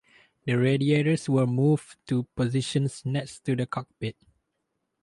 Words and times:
The 0.47 0.55
radiators 0.55 1.29
were 1.29 1.45
moved 1.45 1.95
to 2.07 2.23
positions 2.35 3.05
next 3.05 3.45
to 3.45 3.55
the 3.55 3.67
cockpit. 3.67 4.15